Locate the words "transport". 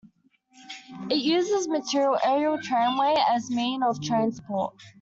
4.01-4.73